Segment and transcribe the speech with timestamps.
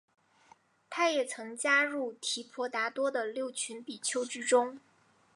[0.89, 4.79] 他也曾加入提婆达多的六群比丘之中。